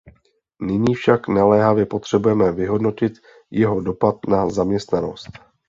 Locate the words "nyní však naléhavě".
0.61-1.85